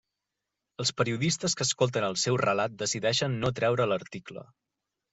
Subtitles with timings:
[0.83, 4.51] Els periodistes que escolten el seu relat decideixen no treure l'article.